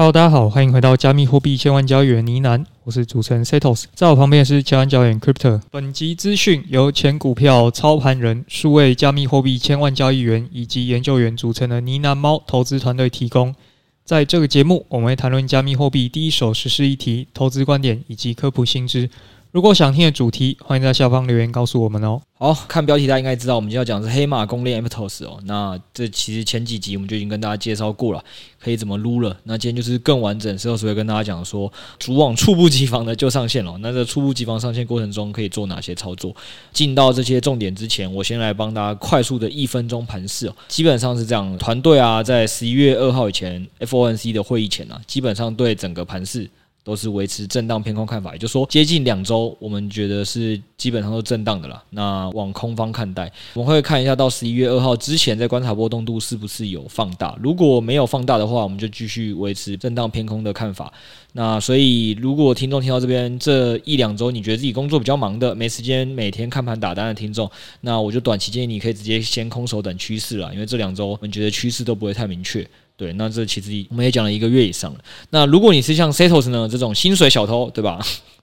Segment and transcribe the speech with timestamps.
[0.00, 5.60] Hello，大家好，欢迎回到加密货币千万交易员呢喃，我是主持人 Setos，在我旁边是千万交易员 Crypto。
[5.70, 13.54] 本集资讯由前股票操盘人、数位加密货币千万交易员以及研究员组成的呢喃猫投资团队提供。
[14.02, 19.10] 在这个节目，我们会谈论加密货币第一手实施议题、投资观点以及科普新知。
[19.52, 22.22] 如果想听的主题，欢迎在下方留言告诉我们哦。
[22.38, 25.40] 好，看标题大家应该知道，我们今天要讲的是黑马公链 Aptos 哦。
[25.44, 28.24] 那这其实前几集我们就已经跟大家介绍过了，
[28.60, 29.36] 可以怎么撸了。
[29.42, 33.76] 那今天就是更完整，之后会跟大家讲说，主网猝不及防的就上线了。
[33.80, 36.32] 那在猝不及防上线过程中可以做哪些操作？
[36.72, 40.54] 进到这些重点之前，我先来帮大家快速的一分钟盘试哦。
[40.68, 46.48] 基本上是这样，团队啊，在十一月二号以前，FONC 的会议前啊，基本上对整个盘市。
[46.82, 51.82] 都是维持震荡偏空看法，也就是说，接近两周，我们觉得是基本上都震荡的了。
[51.90, 57.36] 那往空方看待，我们会看一下到十一月二号之前，在观察波动度是不是有放大。
[57.42, 60.92] 如果没有放大的话，我们就继续维持震荡偏空的看法。
[61.32, 67.48] 那所以，如果听众听到这边这一两周，你觉得自己工作比较忙的，没时间每天看盘打单的听众，
[67.82, 72.66] 那我就短期建议你可以直接先空手等趋势了，因为这两周我们觉得趋势都不会太明确。
[73.00, 75.00] 对，那这其实我们也讲了一个月以上了。
[75.30, 77.98] 那如果你是像 Setos 呢这种薪水小偷，对吧？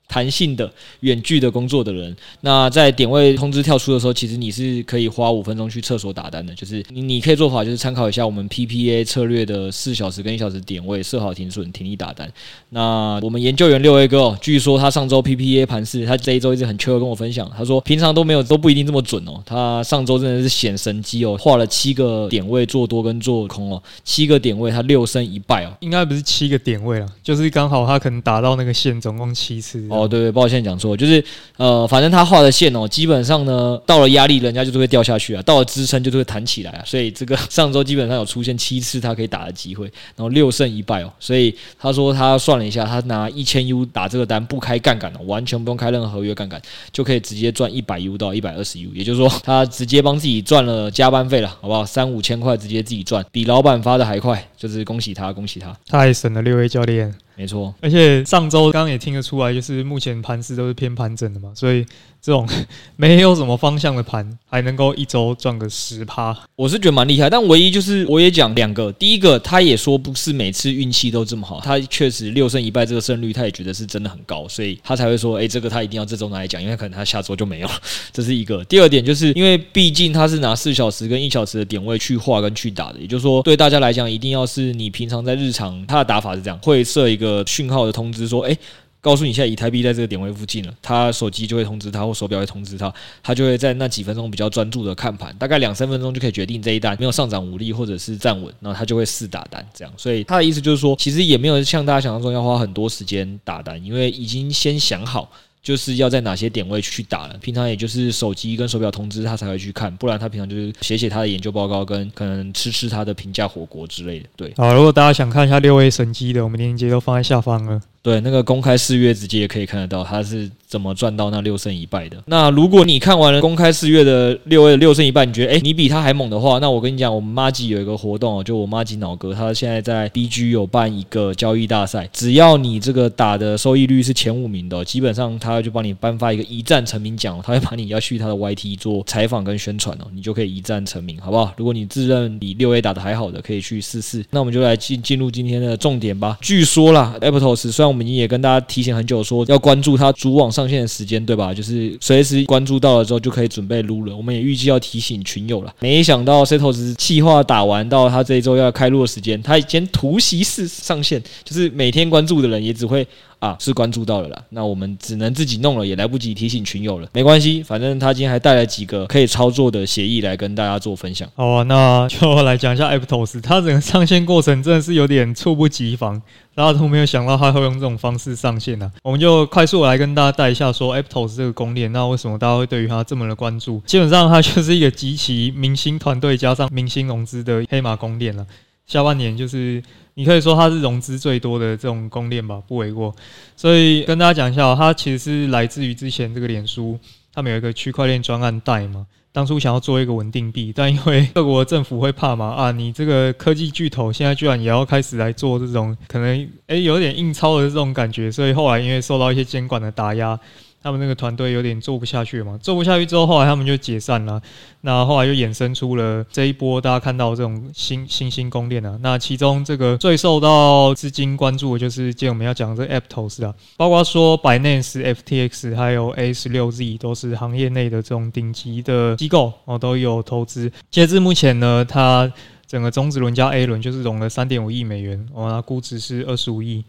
[0.07, 6.55] 弹性的远距的工作的人，那在点位通知跳出的时候，其实你是可以花五分钟去厕所打单的。
[6.55, 12.31] 就是你你可以做法，就是参考一下我们 PPA 策略的四小时跟一小时点位设好停损停利打单。
[12.69, 19.43] 那我们研究员六 A 哥，哦，据说他上周 PPA 盘势，他这一周一直很缺跟我分享，他说平常都没有都不一定这么准哦。
[19.45, 29.85] 他上周真的是显神机哦，画了七个点位做多跟做空哦，七个点位他六胜一败哦，应该不是七个点位了，就是刚好他可能打到那个线，总共七次。
[29.97, 31.23] 哦对对，抱歉讲错，就是
[31.57, 36.83] 呃，反正他画的线哦，基本上呢，到了压力，人家就是会掉下去啊；到了支撑，就是会弹起来啊。
[36.85, 41.11] 所以这个上周基本上有出现七次他可以打的机会，然后六胜一败哦。
[41.19, 48.89] 所以他说他算了一下，他拿一千 U 打这个单，不开杠杆哦，完全不用开任何合约杠杆，就可以直接赚一百 U 到一百二十 U。
[48.93, 51.85] 也就是说，他直接帮自己赚了加班费了，好不好？
[51.85, 57.13] 三五千块直接自己赚，比老板发的还快，就是恭喜他，恭喜他，太神了，六位教练。
[57.35, 61.85] 没错，而且上周刚刚也听得出来，就是目前盘势都是偏盘整的嘛，所以。
[62.21, 62.47] 这种
[62.97, 67.29] 没有什么方向的盘，还能够一周赚个十趴，我是觉得蛮厉害。
[67.29, 68.91] 但唯一就是，我也讲两个。
[68.93, 77.73] 第一个，他也说不是每次运气都这么好，他确实六胜一败这个胜率，他也觉得是真的很高，所以他才会说，哎，这个他一定要这周拿来讲，因为可能他下周就没有了。
[78.11, 78.63] 这是一个。
[78.65, 88.57] 第二点就是因为毕竟他是拿四小时跟一小时的点位去画跟去打的，也就是说，对大家来讲，一定要是你平常在日常他的打法是这样，会设一个讯号的通知说，哎。
[89.07, 99.93] 告诉你，现在以太币在这个点位附近了，他手机就会通知他，或手表会通知他，他就会在那几分钟比较专注的看盘，大概两三分钟就可以决定这一单没有上涨无力或者是站稳，然后他就会试打单这样。
[99.95, 105.31] 所以他的意思就是说，其实也没有像大家想象中要花很多时间打单，因为已经先想好。
[105.63, 114.29] 就是要在哪些点位去打了，平常也就是手机跟手表通知他才会去看，不然他平常就是写写他的研究报告跟可能吃吃他的平价火锅之类的。
[114.37, 117.81] 对，好，如果大家想看一下六 A 神机的，我们链接都放在下方了。
[118.07, 122.15] 对，那个公开四月直接也可以看得到他是怎么赚到那六胜一败的。
[122.27, 141.51] 那如果你看完了公开四月的六 A 六胜一败，你觉得诶、欸，你比他还猛的话，那我跟你讲，我们妈吉有一个活动哦，就我妈吉脑哥，他现在在 BG 有办一个交易大赛，只要你这个打的收益率是前五名的，基本上他就帮你颁发一个一战成名奖，他会把你要去他的 YT 做采访跟宣传哦，你就可以一战成名，好不好？
[141.57, 144.23] 如果你自认比六 A 打的还好的，可以去试试。
[144.31, 146.37] 那我们就来进进入今天的重点吧。
[146.39, 151.51] 据说啦，Aptos 虽然我我们也跟大家提醒很久说要关注他主网上线的时间，对吧？
[151.51, 154.15] 就是随时关注到了之后就可以准备撸了。
[154.15, 155.73] 我们也预计要提醒群友了。
[155.79, 163.07] 没想到 Setos 计划打完到他这一周要开录的时间，他已经突袭式上线，就是每天关注的人也只会
[163.39, 164.43] 啊，是关注到了啦。
[164.49, 167.07] 那我们只能自己弄了，也来不及提醒群友了。
[167.13, 171.29] 没关系，反正他今天还带来几个可以操作的协议来跟大家做分享。
[171.35, 176.21] 好啊，那就来讲一下 Aptos，它整个上线过程真的是有点猝不及防。
[176.55, 183.79] 大家都没有想到他会用这种方式上线呢、啊，我们就快速来跟大家带一下说 Aptos 这个公链，那为什么大家会对于它这么的关注？
[183.85, 188.43] 基本上它就是一个集齐明星团队加上明星融资的黑马公链了。
[188.87, 189.83] 下半年就是
[190.17, 193.15] 你可以说它是融资最多的这种公链吧，不为过。
[193.55, 196.97] 所以跟大家讲一下，它其实是来自于之前这个脸书，
[197.31, 199.05] 他们有一个区块链专案带嘛。
[199.31, 210.39] 当初想要做一个稳定币，但因为各国政府会怕嘛 啊，你这个科技巨头现在居然也要开始来做这种可能诶、有点印钞的这种感觉，所以后来因为受到一些监管的打压。
[210.87, 214.41] 他们那个团队有点做不下去嘛，做不下去之后，后来他们就解散了。
[214.79, 218.97] 那后来又衍生出了这一波大家看到这种新新兴公链啊。
[219.01, 230.71] 那其中这个最受到资金关注的就是今天我们要讲的这 Aptos 啊，包括说 Binance、FTX 还有 A16Z 都是行业内的这种顶级的机构哦，都有投资。
[230.89, 232.31] 截至目前呢，它
[232.65, 236.85] 整个种子轮加 A 轮就是融了三点五亿美元，哦，那估值是二十五亿。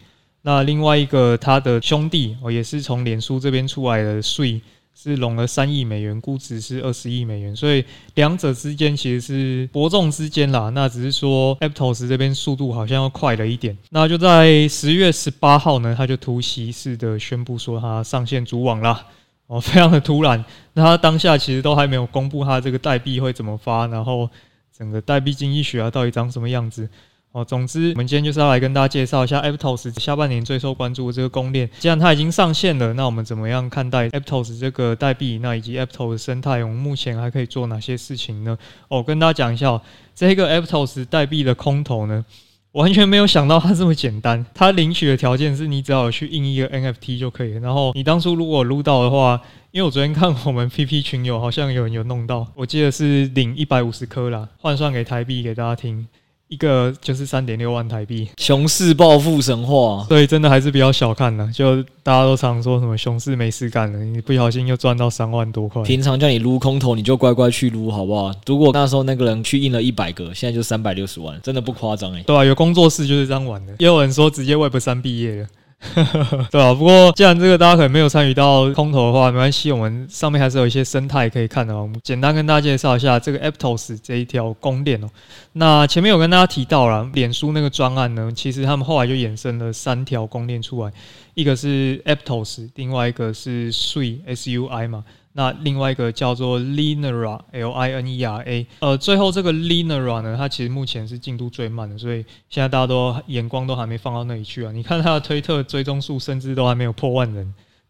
[0.49, 4.59] 那另外一个他的兄弟哦，也是从脸书这边出来的税
[4.95, 7.85] 是融了三亿美元，估值是二十亿美元，所以
[8.15, 10.69] 两者之间其实是伯仲之间啦。
[10.69, 13.77] 那只是说 Aptos 这边速度好像要快了一点。
[13.91, 19.05] 那就在十月十八号呢，他就突袭式的宣布说他上线主网啦，
[19.45, 20.43] 哦，非常的突然。
[20.73, 24.27] 那他当下其实都还没有公布他这个代币会怎么发，然后
[24.75, 26.89] 整个代币经济学啊到底长什么样子。
[27.31, 31.69] 哦，总之，我们今天就是要来跟大家介绍一下 Aptos 下半年最受关注的这个公链。
[31.77, 35.37] 既然它已经上线了，那我们怎么样看待 Aptos 这个代币？
[35.37, 38.57] 那以及 Aptos 生态，我们目前还可以做哪些事情呢？
[38.87, 39.79] 哦，跟大家讲一下，
[40.15, 42.25] 这个 Aptos 代币的空投呢，
[42.71, 44.43] 完全没有想到它这么简单。
[44.55, 47.51] 它领取的条件是你只要有去印一个 NFT 就可以。
[47.57, 49.39] 然后你当初如果撸到的话，
[49.69, 56.07] 因为我昨天看我们 PP 群友好像有人有弄到，我记得是领一百五十颗啦，换算给台币给大家听。
[56.49, 61.47] 一个就是三点六万台币，熊市暴富神话，所以真的还是比较小看的。
[61.51, 65.83] 就大家都常说什么熊市没事干了，你不小心又赚到三万多块。
[65.83, 68.33] 平常叫你撸空头，你就乖乖去撸好不好？
[68.47, 72.23] 如果那时候那个人去印了一百个，现在就三百六十万，真的不夸张哎。
[72.23, 73.75] 对啊，有工作室就是这样玩的。
[73.77, 75.47] 也有人说直接 Web 三毕业了。
[76.51, 81.73] 对啊，不过既然这个大家可能没有参与到空投的话，没关系，我们上面还是有一些生态可以看的。
[81.73, 85.07] 我们简单跟大家介绍一下这个 Aptos 这一条公链哦。
[85.53, 90.91] 那前面有跟大家提到了，脸书那个专案呢，其实他们后来就衍生了三条公链出来，
[91.33, 95.05] 一个是 Aptos，另外一个是 Sui S U I 嘛。
[95.33, 104.71] 那另外一个叫做 Linera L I N E R A，呃，最后这个 Linera 呢，它其实目前是进度最慢的，所以现在大家都眼光都还没放到那里去啊。
[104.71, 107.45] 你看它的推特追踪数甚至都还没有破万人，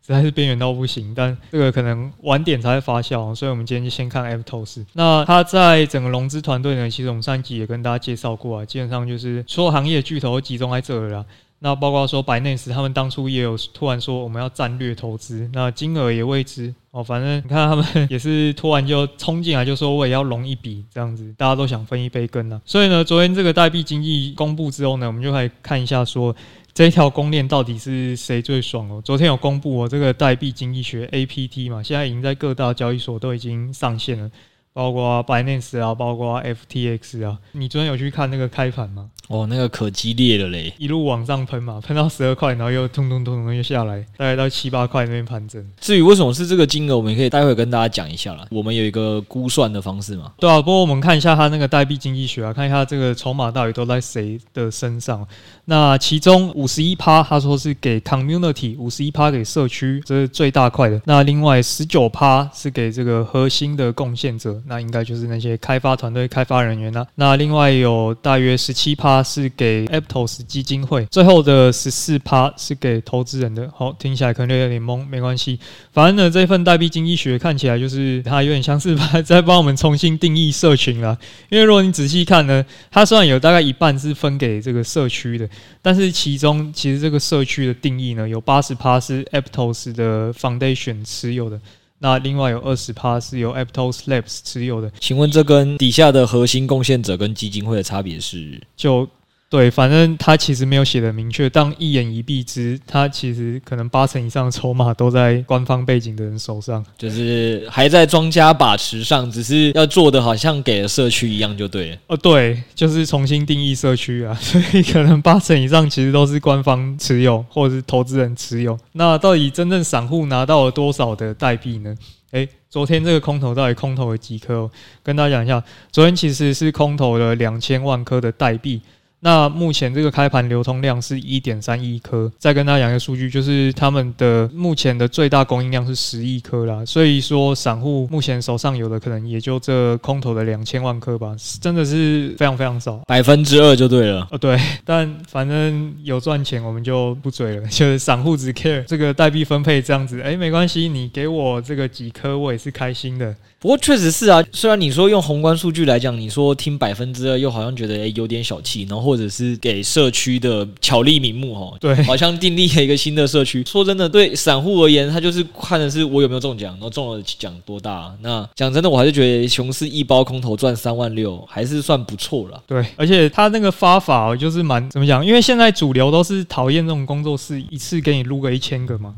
[0.06, 1.14] 实在是边缘到不行。
[1.16, 4.86] 但这个可能晚点才会发酵，所以我们今天就先看 Aptos。
[4.94, 11.26] 那它在整个融资团队呢，其实我们上一集也跟大家介绍过啊，基本上就是所有行业巨头都集中在这儿了。
[11.62, 17.04] 那包括说币链时他们当初也有突然说我们要战略投资，那金额也未知哦。
[17.04, 22.62] 反正你看他们 也是突然就冲进来，就说我也要融一笔这样子，大家都想分一杯羹啊。
[22.64, 26.34] 所以呢，昨天这个代币经济公布之后呢，我们就来看一下说
[26.74, 29.02] 这条公链到底是谁最爽哦。
[29.04, 34.32] 昨天有公布哦，这个代币经济学 APT 嘛，现在已经在各大交易所都已经上线了。
[34.72, 39.10] 包括币链时啊，包括 FTX 啊，你昨天有去看那个开盘吗？
[39.30, 45.64] 哦，那个可激烈了嘞，一路往上喷嘛，喷到十二块，然后又咚咚咚咚又下来，大概到七八块那边盘整。
[45.80, 48.44] 至于为什么是这个金额，我们可以待会跟大家讲一下啦。
[48.50, 50.32] 我们有一个估算的方式嘛。
[50.40, 55.24] 对啊，不过我们看一下它那个代币经济学啊，看一下这个筹码到底都在谁的身上。
[55.66, 61.00] 那其中五十一趴，他说是给 community，五十一趴给社区，这是最大块的。
[61.06, 64.60] 那另外十九趴是给这个核心的贡献者。
[64.66, 67.08] 那应该就是那些开发团队、开发人员啦、啊。
[67.14, 73.70] 那另外有大约十七趴是给 Aptos 基金会，最后的十四趴是给投资人的。
[73.76, 75.60] 好，听起来可能有点懵，没关系。
[75.92, 81.18] 反正呢，这份代币经济学看起来就是它有点像是 在帮我们重新定义社群啦。
[81.50, 85.50] 因为如果你仔细看呢，它虽然有大概一半是分给这个社区的，
[85.82, 91.60] 但是其中其实这个社区的定义呢，有八十趴是 Aptos 的 Foundation 持有的。
[92.00, 98.62] 那另外有二十趴是由 Aptos Labs 持有的，请问这跟底下的核心贡献者跟基金会的差别是？
[98.76, 99.08] 就
[99.50, 111.98] 对，反正他其实没有写的明确，但一言一蔽之，他其实可能八成以上的筹码都在官方背景的人手上，就是还在庄家把持上，只是要做的好像给了社区一样就对了。
[112.06, 118.78] 哦，对，就是重新定义社区啊， 所以可能八成以上其实都是官方持有或者是投资人持有。
[118.92, 121.96] 那到底真正散户拿到了多少的代币呢？
[122.34, 124.72] 诶，昨天这个空头到底空投了几颗哦？
[125.02, 128.80] 跟大家讲一下，昨天其实是空投了两千万颗的代币。
[129.22, 144.28] 那目前这个开盘流通量是一点三亿颗，再跟大家讲一个数据，就是他们的目前的最大供应量是十亿颗啦，所以说散户目前手上有的可能也就这空投的两千万颗吧，真的是非常非常少，百分之二就对了。
[144.32, 153.36] 哦，对，但反正有赚钱我们就不追了，就是散户只 care 这个代币分配这样子，哎，没关系，你给我这个几颗我也是开心的。
[153.62, 163.62] 不过确实是啊，虽然你说用宏观数据来讲，你说听百分之二又好像觉得诶有点小气，然后或者是给社区的巧立名目哈，对，好像订立了一个新的社区。
[163.68, 168.14] 说真的，对散户而言，他就是看的是我有没有中奖，然后中了奖多大啊。
[168.22, 172.64] 那讲真的，我还是觉得熊市一包空投赚三万六还是算不错了。
[172.66, 175.26] 对，而且他那个发法就是蛮怎么讲？
[175.26, 179.16] 因为现在主流都是讨厌这种工作室一次给你撸个一千个嘛。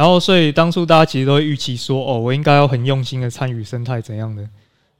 [0.00, 4.42] 然后，所以当初大家其实都会预期说，哦，我应该要很用心的参与生态怎样的，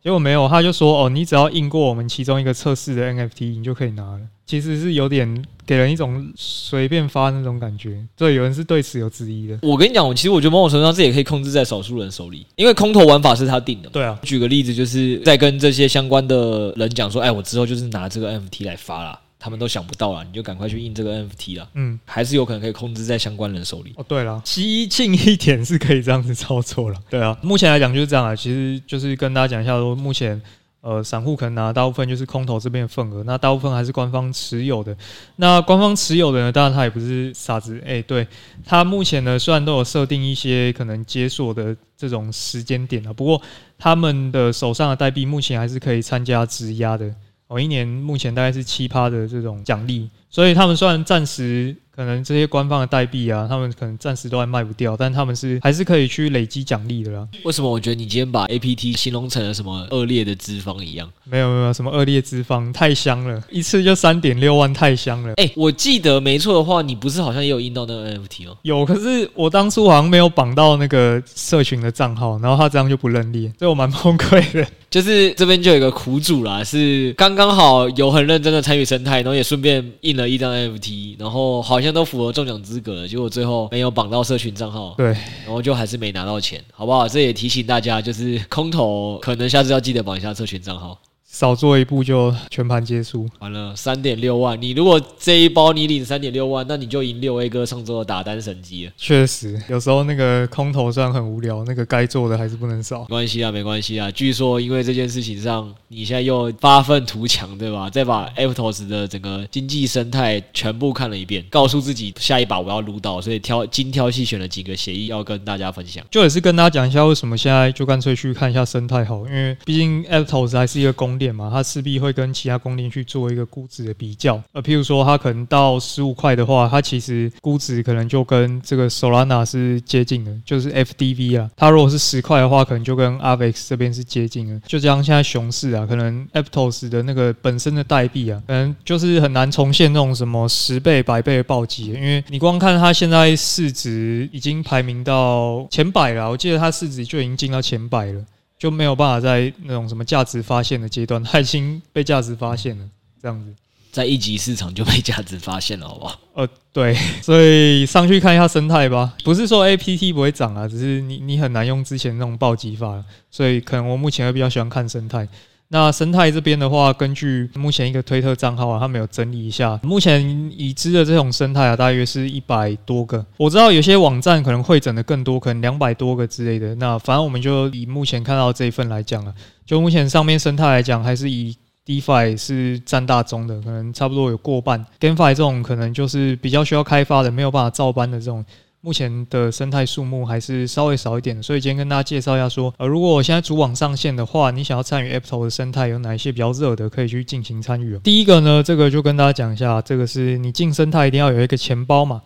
[0.05, 4.21] 结果没有，他就说，哦，你只要印过我们其中一个测试的 NFT，你就可以拿了。
[4.45, 8.05] 其实是有点给人一种随便发那种感觉。
[8.15, 9.59] 对，有人是对此有质疑的。
[9.63, 13.89] 我跟你讲，我其实我觉得某种程度上这也可以控制在少数人手里，因为空投玩法是他定的。
[13.89, 19.19] 对啊，举个例子，就是在跟这些相关的人讲说，哎，我之后就是拿这个 NFT 来发啦。
[19.41, 21.69] 他们都想不到了，你就赶快去印这个 NFT 了。
[21.73, 23.95] 嗯，还是有可能可以控制在相关人手里。
[23.97, 26.99] 哦，对了，激进一点是可以这样子操作了。
[27.09, 28.37] 对啊，目前来讲就是这样啊。
[28.37, 30.41] 其实就是跟大家讲一下说，目前
[30.83, 34.95] 呃，散户可能拿的大部分就是空头这边的份额，那大部分还是官方持有的。
[35.37, 37.79] 那官方持有的呢，当然他也不是傻子。
[37.85, 38.27] 哎、欸，对，
[38.65, 43.41] 他目前呢虽然都有设定一些可能解锁的这种时间点啊，不过
[43.79, 47.15] 他们的手上的代币目前还是可以参加质押的。
[47.51, 51.77] 我一年目前大概是七趴的这种奖励，所以他们虽然暂时。
[51.93, 57.29] 可能这些官方的代币啊，他们可能暂时都还卖不掉，但他们是还是可以去累积奖励的啦。
[57.43, 61.07] 为什么我觉得你今天把 APT 形容成了什么恶劣的脂肪一样？
[61.25, 65.33] 没有没有什么恶劣脂肪，太香了， 一次就三点六万，太香了。
[65.33, 68.57] 哎、欸，我记得没错的话，你不是好像也有印到那个 NFT 哦？
[68.63, 74.67] 有，可是我当初好像没有绑到那个社群的账号，然后他这样就不认列，所以我蛮崩溃的。
[74.91, 81.91] 就是这边就有一个苦主啦，是刚刚好有很认真的参与生态，然后也顺便印了一张 NFT，然后好像。
[81.91, 87.09] 都符合中奖资格了，结果最后没有绑到社群账号，对，然后就还是没拿到钱，好不好？
[87.09, 90.97] 这也提醒大家，就是空投可能下次要记得绑一下社群账号。
[91.33, 94.61] 少做一步就全盘皆输，完了三点六万。
[94.61, 98.93] 你如果这一包你领三点六万，那你就赢六 A 哥上周的打单神机了。
[98.97, 103.03] 确实，有时候那个空投虽然很无聊，那个该做的还是不能少。
[103.03, 104.11] 没关系啊，没关系啊。
[104.11, 107.89] 据说因为这件事情上，你现在又发愤图强，对吧？
[107.89, 116.05] 再把 Aptos 的整个经济生态全部看了一遍，告诉自己下一把我要撸到，所以挑精挑细选了几个协议要跟大家分享。
[116.11, 124.43] 就也是跟大家讲一下，为什么现在就干脆去看一下生态好，因为毕竟 Aptos 还是一个公链嘛，它势必会跟其他公链去做一个估值的比较。
[124.53, 131.49] 呃，譬如说它可能到十五块的话，它其实估值可能就跟这个 Solana 是接近的，就是 FDV 啊。
[131.55, 134.59] 它如果是十块的话，可能就跟 Avex 这边是接近的。
[134.67, 148.25] 就像现在熊市啊，可能 Aptos 的那个本身的代币啊，可能就是很难重现那种什么十倍、百倍的暴击，因为你光看它现在市值已经排名到前百了，我记得它市值就已经进到前百了。
[148.61, 152.85] 就没有办法在那种什么价值发现的阶段，它已经被价值发现了，
[153.23, 153.55] 这样子，
[153.91, 156.21] 在一级市场就被价值发现了，好不好？
[156.35, 159.15] 呃，对， 所以上去看一下生态吧。
[159.25, 165.27] 不是说 APT 不会涨啊，只是你你很难用之前那种暴击法，所以可能我目前会比较喜欢看生态。
[165.73, 170.21] 那生态这边的话，根据目前一个推特账号啊，他们有整理一下，目前
[170.57, 173.25] 已知的这种生态啊，大约是一百多个。
[173.37, 176.75] 我知道有些网站可能会整的更多，可能两百多个之类的。
[176.75, 179.33] 那反正我们就以目前看到这一份来讲啊，
[179.65, 184.85] 就目前上面生态来讲，还是以 DeFi 是占大宗的，可能差不多有过半。
[184.99, 188.45] GameFi 这种可能就是比较需要开发的，没有办法照搬的这种。
[188.83, 197.99] 目前的生态数目还是稍微少一点的，所以今天跟大家介绍一下说，呃，如果我现在主网上线的话，你想要参与 Apple 的生态，有哪一些比较热的，可以去进行参与。
[197.99, 202.23] 第一个呢，这个就跟大家讲一下，这个是你进生态一定要有一个钱包嘛。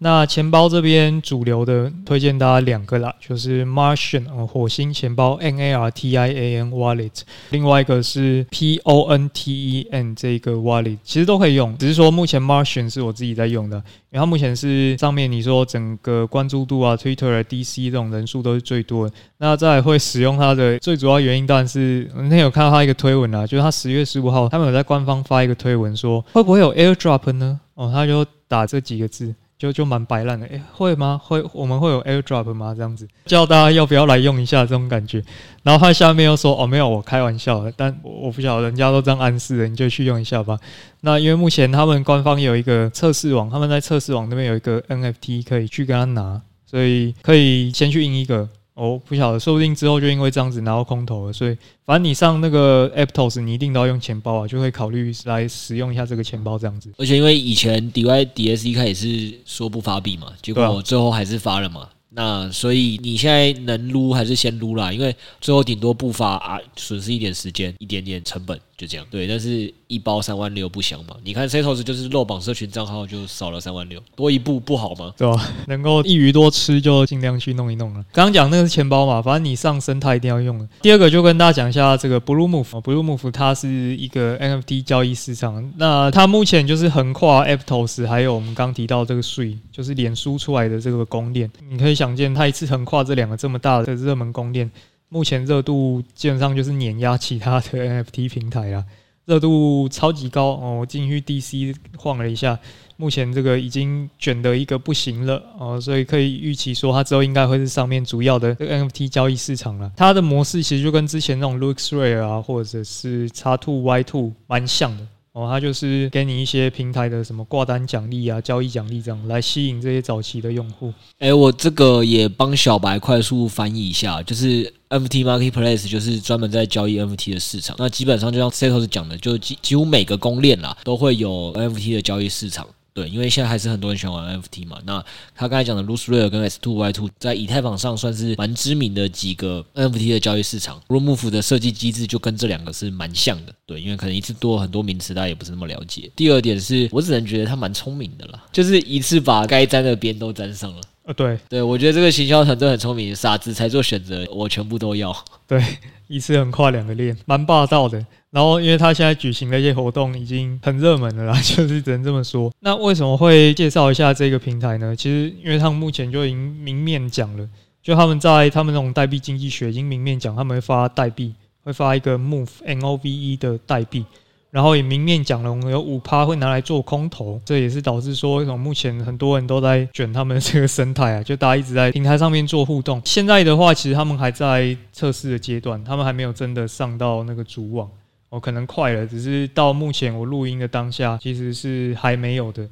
[0.00, 9.52] 那钱包这边主流的推荐大家两个啦，就是 Martian 呃火星钱包 N A R T I A N Wallet，另外一个是 P O N T
[9.52, 19.14] E N 这个 Wallet，其实都可以用，只是说目前 Martian 是我自己在用的，然后目前是上面你说整个关注度啊，Twitter、DC 这种人数都是最多的。
[19.38, 27.58] 那再会使用它的最主要原因，当然是那天有看到他一个推文啊，就是他十月十五号他们有在官方发一个推文说，会不会有 AirDrop 呢？
[27.74, 29.34] 哦，他就打这几个字。
[29.58, 31.20] 就就蛮白烂的，诶、会吗？
[31.22, 32.72] 会，我们会有 AirDrop 吗？
[32.76, 35.22] 这样子，叫大家要不要来用一下这种感觉。
[35.64, 40.56] 然后他下面又说，哦，没有，我开玩笑的，但我，我不晓得，人家都这样暗示的，你就去用一下吧。
[41.00, 48.48] 那因为目前他们官方有一个测试网，他们在测试网那边有一个 NFT 可以去跟他拿，所以可以先去印一个。
[48.78, 56.92] 我、哦、不晓得，说不定之后就因为这样子拿到空投了，所以反正你上那个 Aptos，你一定都要用钱包啊，就会考虑来使用一下这个钱包这样子。
[56.96, 61.88] 而且因为以前 DYDS 一开始是说不发币嘛，结果最后还是发了嘛。
[62.10, 69.04] 那所以你现在能撸还是先撸啦，因为最后顶多不发啊，损失一点时间，一点点成本，就这样。
[69.10, 71.16] 对，但是一包三万六不香吗？
[71.24, 75.12] 你看 Setos 就是漏榜社群账号就少了三万六，多一步不好吗？
[75.16, 75.48] 对吧？
[75.66, 78.04] 能够一鱼多吃就尽量去弄一弄了。
[78.12, 80.68] 刚刚讲那个是钱包嘛，反正你上生态一定要用的。
[80.80, 94.70] 第二个就跟大家讲一下这个 Blue Move，Blue Move 它是一个 NFT 交易市场，那它目前就是横跨 Aptos 还有我们刚提到这个税就是脸书出来的这个公链，你可以想见它一次横跨这两个这么大的热门公链。
[95.08, 98.84] 目前热度基本上就是碾压其他的 NFT 平台啊，
[99.24, 100.78] 热度超级高哦！
[100.80, 102.58] 我进去 DC 晃了一下，
[102.96, 109.90] 目前这个已经卷得一个不行了哦，所以可以预期说它之后应该会是上面主要的 NFT 交易市场了。
[109.96, 115.06] 它的模式其实就跟之前那种 LooksRare 啊，或者是 X Two Y Two 蛮像的。
[115.32, 120.92] 哦，它就是给你一些平台的什么挂单奖励啊、交易奖励这样来吸引这些早期的用户。
[121.18, 127.76] 哎，我这个也帮小白快速翻译一下，就是 NFT Marketplace 就是专门在交易 NFT 的市场。
[127.78, 132.66] 那基本上就像 Setos 讲的，就几几乎每个公链啦都会有 NFT 的交易市场。
[132.94, 134.76] 对，因为现在还是很多人喜欢玩 NFT 嘛。
[134.84, 135.00] 那
[135.32, 140.82] 他刚才讲的 LooksRare 跟 S2Y2 在以太坊上算是蛮知名的几个 NFT 的交易市场。
[140.88, 143.54] Blue Move 的设计机制就跟这两个是蛮像的。
[143.66, 146.10] 对，因为可能一次多了很多名词，大家也不是那么了解。
[146.16, 150.80] 第二点是我只能觉得他蛮聪明的啦，就是一次把该沾的边都沾上了。
[151.08, 155.10] 呃，对，对我觉得这个行销团队很聪明，傻子才做选择，我全部都要。
[155.48, 155.58] 对，
[156.06, 158.04] 一次很跨两个链，蛮霸道的。
[158.30, 162.52] 然后，因为他现在举行的一些活动已经很热门了啦， 就是只能这么说。
[162.60, 164.94] 那为什么会介绍一下这个平台呢？
[164.94, 167.48] 其实，因为他们目前就已经明面讲了，
[167.82, 171.32] 就他们在他们那种代币经济学已经明面讲，他们会发代币，
[171.64, 174.04] 会发一个 Move N O V E 的代币。
[174.50, 183.02] 然后也明面讲了，我们有五趴会拿来做空投，这也是导致说为什么目前很多人都在卷他们这个生态啊， 就大家一直在平台上面做互动。
[183.04, 187.90] 现在的话，其实他们还在测试的阶段，他们还没有真的上到那个主网，
[188.30, 192.66] 哦，可能快了，只是到目前我录音的当下，其实是还没有的。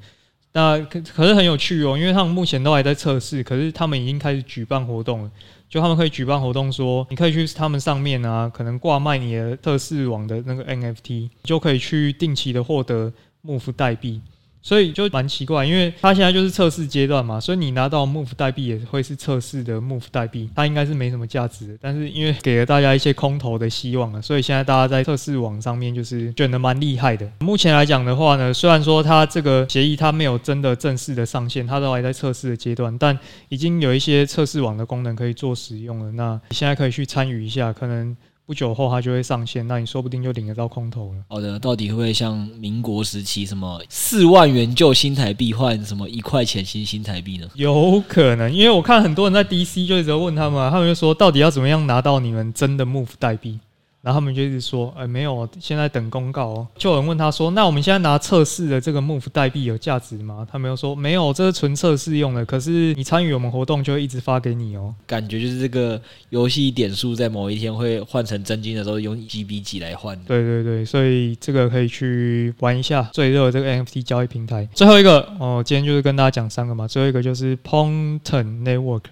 [0.57, 5.31] 那可可是很有趣哦，因为他们目前都还在测试，可是他们已经开始举办活动了。
[5.69, 13.13] 就他们可以举办活动，说你可以去他们上面啊，可能挂卖你的测试网的那个 NFT，就可以去定期的获得
[13.45, 14.23] Move 代币。
[14.67, 21.79] 所以就蛮奇怪，因为它现在就是测试阶段嘛，所以你拿到 Move 代币也会是测试的 Move 代币，它应该是没什么价值的。
[21.81, 27.31] 但是因为给了大家一些空投的希望了，所以现在大家在测试网上面就是卷得蛮厉害的。
[27.39, 33.17] 目前来讲的话呢，虽然说它这个协议它没有真的正式的上线，它都还在测试的阶段，但
[33.49, 36.11] 已经有一些测试网的功能可以做使用了。
[36.11, 38.17] 那你现在可以去参与一下，可能。
[38.47, 41.21] 不久后它就会上线，那你说不定就领得到空投了。
[41.29, 47.49] 好的，到底会不会像民国时期什么四万元旧新台币换什么一块钱新新台币呢？
[47.55, 53.59] 有可能，因为我看很多人在 DC 就一直问他们啊，他们就说到底要怎么样拿到你们真的 Move 代币？
[54.07, 56.69] 然后他们就一直说，哎，没有，现在等公告哦。
[56.79, 60.47] 就有人问他说，那我们现在拿测试的这个 Move 代币有价值吗？
[60.49, 62.47] 他们又说没有，这是纯测试用的。
[62.47, 64.95] 可是你参与我们活动，就会一直发给你哦。
[65.09, 70.17] 感觉就是这个游戏点数在某一天会换成真金的时候，用几比几来换。
[70.23, 74.69] 对对对，所以这个可以去玩一下最热的这个 NFT 交易平台。
[74.73, 76.87] 最后一个哦，今天就是跟大家讲三个嘛。
[76.87, 79.03] 最后一个就是 Ponten Network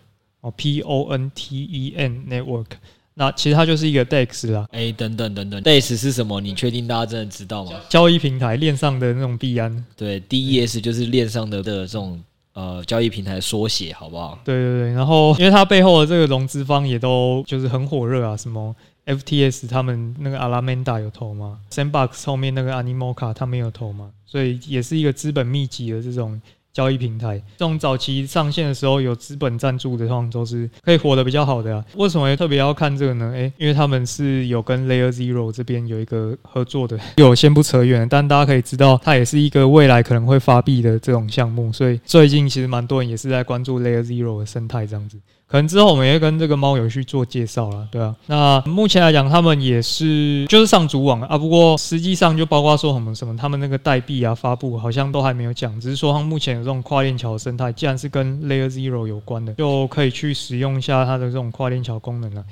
[0.41, 2.67] 哦，P O N T E N Network。
[3.17, 6.41] 那其实它就是一个 DEX 啦，哎，等等等等，DEX 是什么？
[6.41, 7.73] 你确定大家真的知道吗？
[7.89, 12.21] 交易平台链上的那种币安，对，DES 就是链上的的这种
[12.55, 14.39] 呃交易平台缩写，好不好？
[14.45, 18.75] 对对对，然后因为它背后的这个融资方也都就是很火热啊，什么
[19.07, 24.11] FTS 他们那个 Alameda 有投吗？Sandbox 后面那个 Animoca 他们有投吗？
[24.27, 26.41] 所以也是一个资本密集的这种
[26.75, 27.41] 交易平台。
[27.57, 31.83] 这种早期上线的时候有资本赞助的，通常都是可以活得比较好的啊。
[31.95, 33.33] 为什么特别要看这个呢？
[33.35, 36.99] 诶，因为他们是有跟 Layer Zero 这边有一个合作的。
[37.17, 41.73] 有先不扯远，但大家可以知道，它也是一个未来可能会发币的这种项目。
[41.73, 45.17] 所以最近其实蛮多人也是在关注 Layer Zero 的生态这样子。
[45.47, 48.17] 可能之后我们也会跟这个猫友去做介绍了，对啊。
[48.27, 62.43] 那目前来讲，他们也是就是上主网啊，不过实际上就包括说什么什么，他们那个代币啊发布好像都还没有讲，只是说他们目前这种跨链桥生态，既然是跟 Layer Zero 有关的，就可以去使用一下它的这种跨链桥功能了。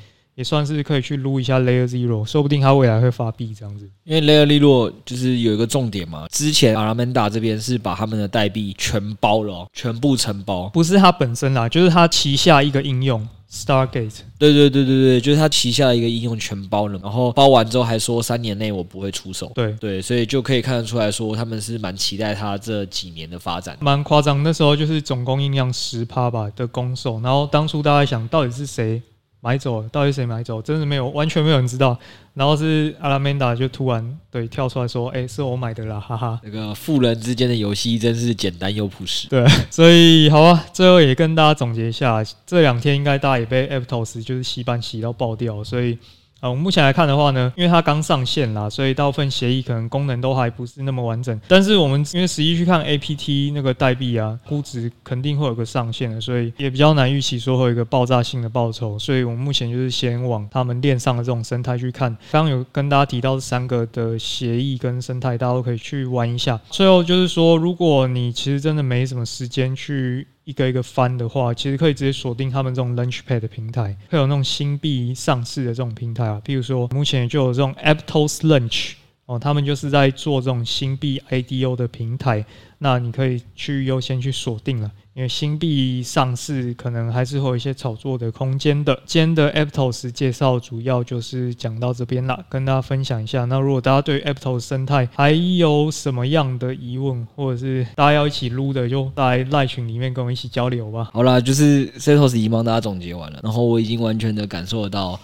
[0.42, 3.88] 也算是可以去撸一下 Layer Zero，说不定它未来会发币这样子。
[4.02, 14.22] 因为 Layer Zero 就是有一个重点嘛，之前 Alameda 这边是把他们的代币全包了，全部承包，不是它本身啦，就是它旗下一个应用 Stargate。
[14.37, 19.52] 对对对对对，就是它旗下的一个应用全包了，然后包完之后还说三年内我不会出手。
[19.55, 24.42] 对对，所以就可以看得出来说他们是蛮期待它这几年的发展，蛮夸张。
[24.42, 29.00] 那时候就是总供应量十趴吧的公售，然后当初大家想到底是谁？
[29.44, 30.62] 买走了，到底谁买走？
[30.62, 31.98] 真的没有，完全没有人知道。
[32.33, 39.28] 然后是阿拉曼达就突然对跳出来说：“哎、欸，是我买的啦，哈哈。”那个富人之间的游戏真是简单又朴实。
[39.28, 45.98] 对， 所以好啊，最后也跟大家总结一下，这两天应该大家也被 Aptos 就是洗版洗到爆掉，所以。
[46.42, 51.40] 啊，我目前来看的话呢，因为它刚上线啦，所以大部分协议可能功能都还不是那么完整。
[51.46, 58.98] 但是我们因为实际去看 APT 那个代币啊，估值肯定会有个上限的，所以也比较难预期说会有一个爆炸性的报酬。
[58.98, 62.11] 所以我们目前就是先往他们链上的这种生态去看。
[62.33, 66.61] 刚刚有跟大家提到这三个的协议跟生态，大家都可以去玩一下。
[66.70, 70.26] 最后就是说，如果你其实真的没什么时间去。
[70.44, 76.42] 一个一个翻的话，其实可以直接锁定他们这种 Launchpad 的平台，会有那种新币上市的这种平台啊。
[76.44, 78.94] 譬如说，目前就有这种 Aptos Launch
[79.26, 82.44] 哦，他们就是在做这种新币 IDO 的平台，
[82.82, 84.90] 那你可以去优先去锁定了。
[85.14, 88.98] 因为新币上市可能还是会有一些炒作的空间的。
[89.04, 93.44] 今天的 Aptos 介绍主要就是讲到这边了，跟大家分享一下。
[93.44, 101.10] 那如果大家对 Aptos 生态还有什么样的疑问，或者是大家要一起撸的，就在赖群里面跟我一起交流吧。
[101.12, 105.20] 好啦，就是 Setos 已经帮大家总结完了，然后我已经完全的感受得到。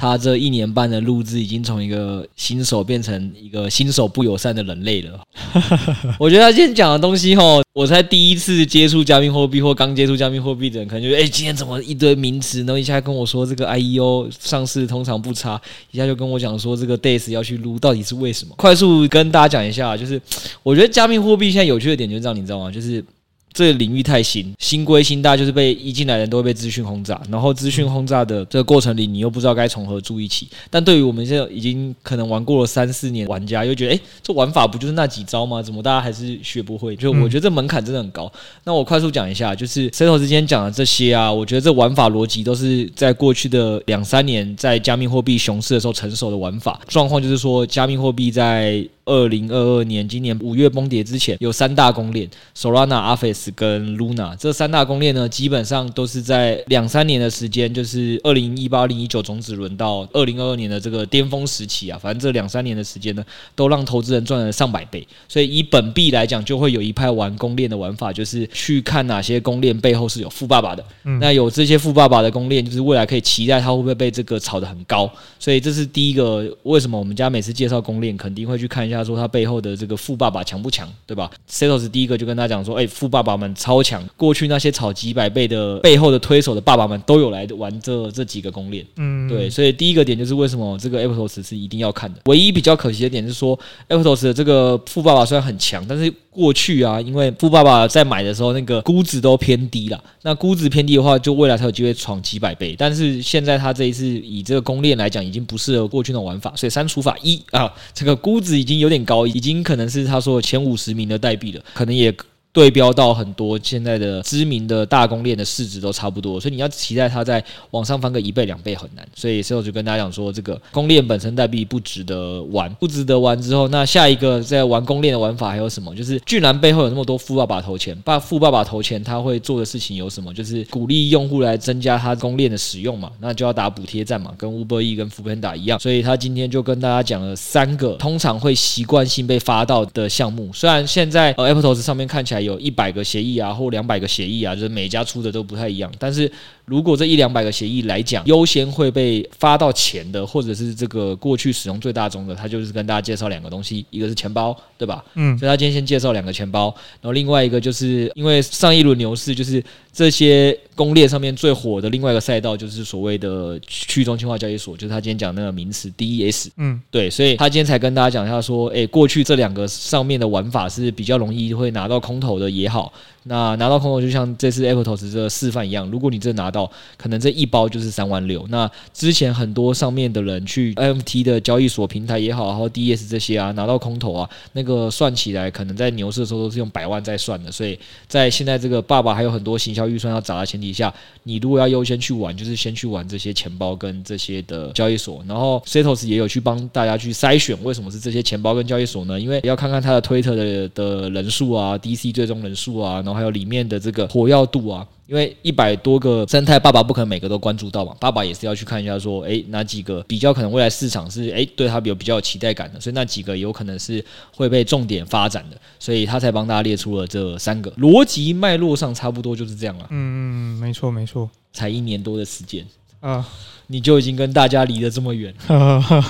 [0.00, 5.20] 他这一年半的录制，已经从一个新手变成一个新手不友善的人类了。
[6.20, 18.54] 我觉得他今天讲的东西，吼，我才第一次接触加密货币或刚接触加密货币的人，可能就哎、欸，今天怎么一堆名词，然后一下跟我说这个 IEO 上市通常不差，一下就跟我讲说这个 Days 要去撸，到底是为什么？
[18.56, 20.22] 快速跟大家讲一下，就是
[20.62, 22.70] 我觉得加密货币现在有趣的点就是这样，你知道吗？
[22.70, 23.04] 就是。
[23.52, 30.48] 这个领域太新，新归新，大就是被一进来的人都会被资讯轰炸，然后资讯轰炸的这个过程里，你又不知道该从何注意起。
[30.70, 35.62] 但对于我们现在已经可能玩过了三四年玩家，又觉得，哎，这玩法不就是那几招吗？
[35.62, 36.94] 怎么大家还是学不会？
[36.94, 38.30] 就我觉得这门槛真的很高。
[38.64, 46.80] 那我快速讲一下，就是 Setos 之间讲的这些啊，我觉得这玩法逻辑都是在过去的两三年在加密货币熊市的时候成熟的玩法。
[46.86, 54.36] 状况就是说，加密货币在二零二二年今年五月崩跌之前，有三大公链：Solana、Aphes 跟 Luna。
[54.36, 61.98] 这三大公链呢，基本上都是在两三年的时间，就是二零一八、二零一九种子轮到二零二二年的这个巅峰时期啊。
[61.98, 65.06] 反正这两三年的时间呢，都让投资人赚了上百倍。
[65.26, 70.84] 所以以本币来讲，就会有一派玩公链的玩法，就是去看哪些公链背后是有富爸爸的。
[71.04, 75.10] 嗯、那有这些富爸爸的公链，就是未来可以期待它会不会被这个炒得很高。
[75.38, 78.97] 所以这是第一个，为什么我们家每次介绍公链，肯定会去看一下。
[78.98, 92.20] 他说他背后的这个富爸爸强不强，对吧？Setos 第一个就跟他讲说，哎、欸，富爸爸们超强，过去那些炒几百倍的背后的推手的爸爸们都有来玩这这几个公链，嗯，对，所以第一个点就是为什么这个 Aptos 是一定要看的。
[92.24, 93.56] 唯一比较可惜的点是说
[93.88, 102.74] ，Aptos 的这个富爸爸虽然很强，但是过去啊，因为富爸爸在买的时候那个估值都偏低了，那估值偏低的话，就未来才有机会闯几百倍。
[102.76, 108.87] 但是现在他这一次以这个公链来讲，已经不适合过去那种玩法，所以删除法一啊，这个估值已经有。
[108.88, 112.14] 有点高，已经可能是他说前五十名的代币了，可能也。
[112.52, 119.06] 对标到很多现在的知名的大公链的市值都差不多，所以你要期待它在往上翻个一倍两倍很难。
[119.14, 125.94] 所以，所以我就跟大家讲说，这个公链本身代币不值得玩，不值得玩之后，那下一个在玩公链的玩法还有什么？
[125.94, 130.32] 就是巨然背后有那么多富爸爸投钱，把富爸爸投钱，他会做的事情有什么？
[130.32, 135.78] 就是鼓励用户来增加他公链的使用嘛，那就要打补贴战嘛，跟 Uber E 跟 f o o p a n d a 一样。
[135.78, 142.37] 所以他今天就跟大家讲了三个通常会习惯性被发到的项目，虽然现在呃 Apple 投资上面看起来。
[142.40, 145.92] 有一百个协议啊，或两百个协议啊，就是每家出的都不太一样。
[145.98, 146.30] 但是
[146.68, 155.04] 如果这一两百个协议来讲，优先会被发到钱的，或者是这个过去使用最大宗的，他就是跟大家介绍两个东西，一个是钱包，对吧？
[155.14, 166.48] 嗯，所以他今天先介绍两个钱包，然后另外一个就是因为上一轮牛市就是这些攻略上面最火的另外一个赛道，就是所谓的去中心化交易所，就是他今天讲那个名词 DES。
[166.56, 172.92] 嗯，对，所以他今天才跟大家讲一下说，诶，过去这两个上面的玩法是比较容易会拿到空头的也好。
[173.24, 176.57] 那拿到空头就像这次 Aptos 这个示范一样，如果你真拿到，
[176.96, 178.46] 可能这一包就是三万六。
[178.48, 187.52] 那之前很多上面的人去 NFT 的交易所平台也好，然后 DS 这些啊，拿到空投啊，那个算起来可能在牛市的时候都是用百万在算的。
[187.52, 190.92] 所以在现在这个爸爸还有很多行销预算要砸的前提下，
[191.24, 195.22] 你如果要优先去玩，就是先去玩这些钱包跟这些的交易所。
[195.28, 199.20] 然后 Setos 也有去帮大家去筛选，为什么是这些钱包跟交易所呢？
[199.20, 214.04] 因为要看看他的推特的的人数啊，DC 最终人数啊，然后还有里面的这个活跃度啊，因为一百多个生态，爸爸不可能每个都关注到嘛，爸爸也是要去看一下，说，诶，哪几个比较可能未来市场是，诶，对他有比较有期待感的，所以那几个有可能是
[214.36, 219.86] 会被重点发展的，所以他才帮大家列出了这三个逻辑脉络上差不多就是这样了。
[219.88, 222.66] 嗯嗯，没错没错，才一年多的时间
[223.00, 223.26] 啊，
[223.68, 225.34] 你就已经跟大家离得这么远，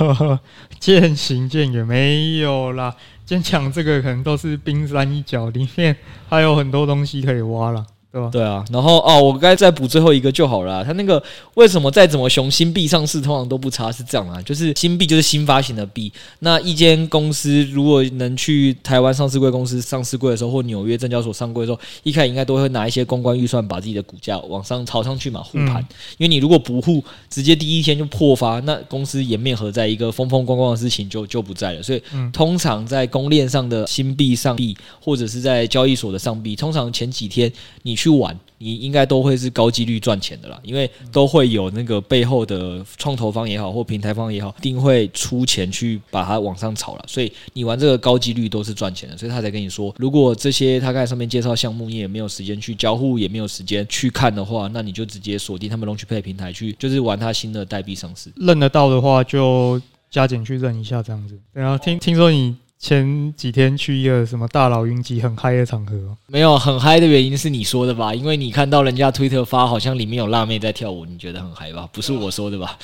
[0.80, 2.96] 渐行渐远，没有啦。
[3.24, 5.94] 先讲这个，可能都是冰山一角，里面
[6.28, 7.86] 还有很多东西可以挖了。
[8.10, 8.30] 对吧？
[8.32, 10.82] 对啊，然后哦，我该再补最后一个就好了。
[10.82, 11.22] 他那个
[11.54, 13.92] 为什么再怎么熊新币上市通常都不差？
[13.92, 16.10] 是这样啊，就是新币就是新发行的币。
[16.38, 25.86] 那一间公司如果能去台湾上市贵公司上市贵的时候，或纽约证交所上柜的时候，一开始应该都会拿一些公关预算把自己的股价往上炒上去嘛，护盘。
[26.16, 29.86] 因为你如果不护，直接第一天就破发，那公司颜面何在？
[29.86, 31.82] 一个风风光光的事情就就不在了。
[31.82, 37.97] 所以通常在公链上的新币上币，或者是在交易所的上币，通常前几天你。
[37.98, 47.04] 去玩，你应该都会是高几率赚钱的啦，因为都会有那个背后的创投方也好，或平台方也好，一定会出钱去把它往上炒了。
[47.08, 58.30] 所以你玩这个高几率都是赚钱的，所以他才跟你说，如果这些他刚才上面介绍项目你也没有时间去交互，也没有时间去看的话，那你就直接锁定他们 LaunchPad 平台去，就是玩他新的代币上市。
[58.36, 59.80] 认得到的话就
[60.10, 61.36] 加减去认一下这样子。
[61.52, 62.54] 然后听听说你。
[62.80, 65.94] 前几天去一个什么大佬云集很嗨的场合，
[66.28, 68.14] 没有很嗨的原因是你说的吧？
[68.14, 71.88] 因为你看到人家推特发，好像里面有辣妹在跳舞，你觉得很嗨吧？
[71.92, 72.78] 不是我说的吧？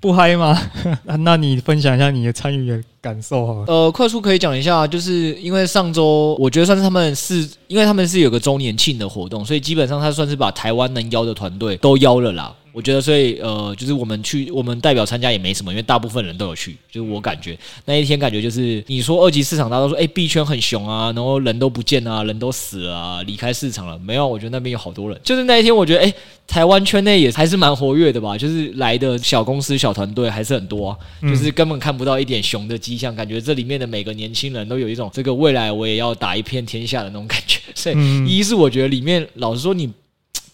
[0.00, 0.60] 不嗨吗？
[1.20, 3.64] 那你分享一下你的参与的感受好了。
[3.68, 12.52] 呃，快速可以讲一下，就是因为上周我觉得算是他们是，因为他们是有个周年庆的活动，所以基本上他算是把台湾能邀的团队都邀了啦。
[12.74, 16.76] 我觉得，所以呃，就是我们去，我们代表参加也没什么，因为大部分人都有去。
[16.90, 23.96] 就是我感觉那一天感觉就是，你说二级市场，大家都说，哎，币圈很熊啊，然后人都不见啊，人都死了啊，离开市场了。
[24.00, 25.16] 没有，我觉得那边有好多人。
[25.22, 26.12] 就是那一天，我觉得，哎，
[26.48, 37.60] 台湾圈内也还是蛮活跃的吧，就是来的小公司、小团队还是很多啊，就是根本看不到一点熊的迹象，感觉这里面的每个年轻人都有一种这个未来我也要打一片天下的那种感觉。
[37.72, 39.88] 所以，一是我觉得里面，老实说你。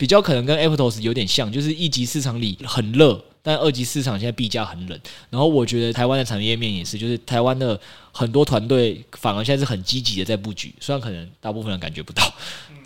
[0.01, 4.99] 比较可能跟 Aptos 有点像，就是一级市场里很热，但二级市场现在币价很冷。
[5.29, 7.79] 然后我觉得台湾的产业面也是，就是台湾的
[8.11, 12.23] 很多团队反而现在是很积极的在布局，虽然可能大部分人感觉不到。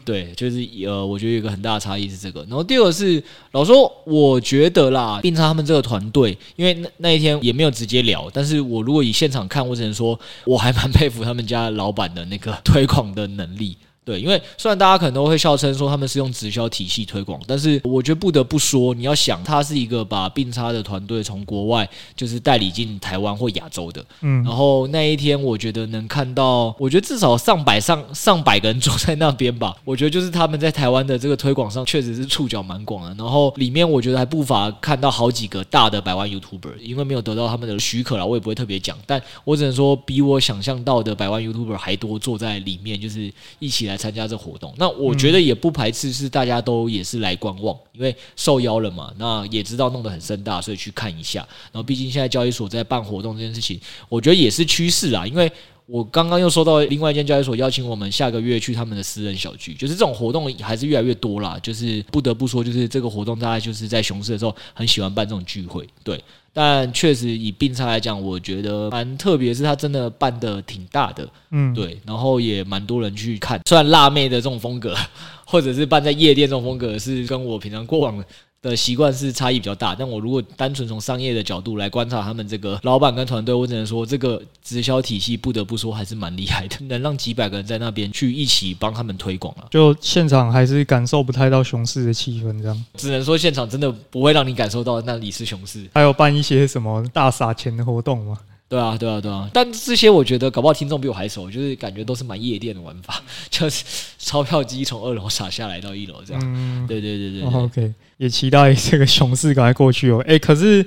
[0.04, 2.40] 对，就是呃，我觉得有一个很大的差异是这个。
[2.42, 3.22] 然后第二个是，
[3.52, 13.78] 老说，我觉得啦，并他们这个团队，因为那那一天也没有直接聊，但是我如果以现场看，我只能说我还蛮佩服他们家老板的那个推广的能力。
[14.04, 43.93] 对，因为虽然大家可能都会笑称说他们是用直销体系推广，但是我觉得不得不说，你要想，他是一个把并差的团队从国外就是代理进台湾或亚洲的，嗯，然后那一天我觉得能看到，我觉得至少上百上上百个人坐在那边吧，我觉得就是他们在台湾的这个推广上确实是触角蛮广的，然后里面我觉得还不乏看到好几个大的百万 YouTuber，因为没有得到他们的许可了，我也不会特别讲，但我只能说比我想象到的百万 YouTuber 还多坐在里面，就是一起来。
[43.94, 51.40] 来参加这活动，那我觉得也不排斥是大家都也是来观望，因为受邀了嘛，那也知道弄得很盛大，所以去看一下。
[51.72, 55.24] 然后毕竟现在交易所在办活动这件事情，我觉得也是趋势啊。
[55.24, 55.50] 因为
[55.86, 61.58] 我刚刚又收到另外一间交易所邀请我们下个月去他们的私人小聚，就是这种活动还是越来越多啦。
[61.62, 66.18] 就是不得不说，就是这个活动大家就是在熊市的时候很喜欢办这种聚会，对。
[66.56, 73.60] 但确实以并差来讲，我觉得蛮特别，是它真的办的挺大的，嗯，对，然后也蛮多人去看。
[73.68, 74.94] 虽然辣妹的这种风格，
[75.44, 78.24] 或者是办在夜店这种风格，是跟我平常过往
[78.70, 79.94] 的习惯是差异比较大。
[79.94, 89.68] 但我如果单纯从商业的角度来观察他们这个老板跟团队，我只能说这个直销体系不得不说还是蛮厉害的， 能让几百个人在那边去一起帮他们推广了。
[89.70, 95.88] 就现场还是感受不太到熊市的气氛，这样只能说现场真的不会让你感受到那里是熊市。
[95.94, 98.38] 还有办一些什么大撒钱的活动吗？
[98.68, 103.84] 对啊，对啊，对啊，但这些我觉得搞不好听众比我还熟，就是感觉都是蛮夜店的玩法， 就是
[104.18, 106.42] 钞票机从二楼撒下来到一楼这样。
[106.44, 107.50] 嗯，对对对对。
[107.50, 110.24] OK，也期待这个熊市赶快过去哦。
[110.26, 110.84] 哎，可是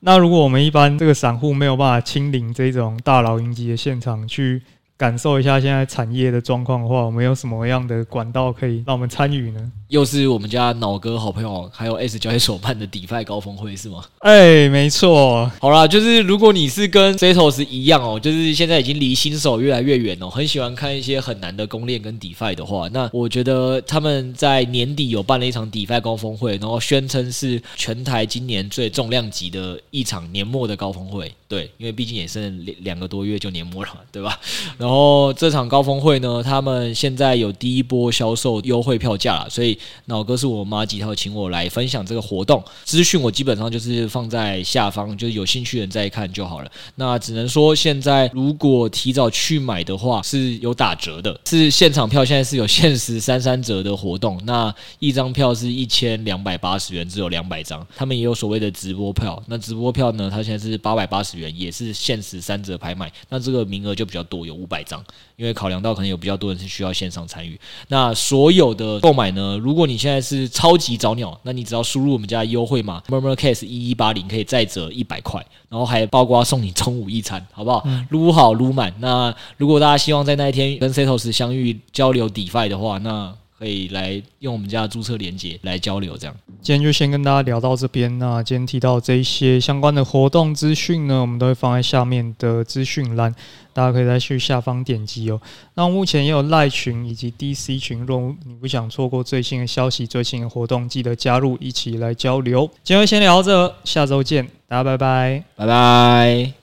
[0.00, 4.62] 那如果我们一般这个散户没有办法亲临这种大老鹰级的现场去。
[5.00, 9.72] 感受一下现在产业的状况的话，我们有什么样的管道可以让我们参与呢？
[9.88, 14.04] 又是我们家脑哥好朋友，还有 S 交易所办的 DeFi 高峰会是吗？
[14.18, 15.50] 哎、欸，没错。
[15.58, 31.32] 好啦，就是如果你是跟 Setos 一样哦，就是现在已经离新手越来越远哦，很喜欢看一些很难的公链跟 DeFi 的话，那我觉得他们在年底有办了一场 DeFi 高峰会，然后宣称是全台今年最重量级的一场年末的高峰会。
[31.50, 34.38] 对，因为毕竟也剩两两个多月就年末了，对吧？
[34.78, 46.70] 然后这场高峰会呢，他们现在有第一波销售优惠票价了，所以脑哥是我妈几套，请我来分享这个活动资讯，我基本上就是放在下方，就是有兴趣的人再看就好了。
[46.94, 57.84] 那只能说现在如果提早去买的话是有打折的，是现场票现在是有限时三三折的活动，那一张票是一千两百八十元，只有两百张。
[57.96, 61.39] 他们也有所谓的直播票，那直播票呢，它现在是八百八十元。
[61.48, 65.02] 也是限时三折拍卖，那这个名额就比较多，有五百张。
[65.36, 77.88] 因为考量到可能有比较多人是需要线上参与，那所有的购买呢，如果你现在是超级早鸟，那你只要输入我们家优惠码 murmur case 一一八零，可以再折一百块，然后还包括送你中午一餐，好不好？
[78.10, 78.92] 撸好撸满。
[78.98, 86.34] 那如果大家希望在那一天跟 Setos 相遇交流 DeFi 的话，那可以来用我们家的注册连接来交流，这样。
[86.62, 88.18] 今天就先跟大家聊到这边。
[88.18, 93.34] 那今天提到这一些相关的活动资讯呢，我们都会放在下面的资讯栏，
[93.74, 95.38] 大家可以再去下方点击哦。
[95.74, 102.66] 那目前也有赖群以及 DC 群，如果你不想错过最新的消息、最新的活动，记得加入，一起来交流。
[102.82, 106.59] 今天先聊到这，下周见，大家拜拜，拜拜。